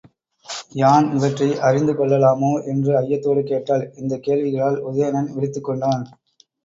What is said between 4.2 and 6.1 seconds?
கேள்விகளால் Udayanan விழித்துக்கொண்டான்.